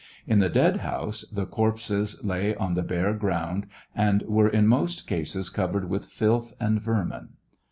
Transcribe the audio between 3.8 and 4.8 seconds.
and were in